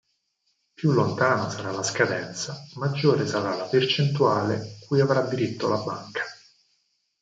[0.73, 6.23] Più lontana sarà la scadenza, maggiore sarà la percentuale cui avrà diritto la banca.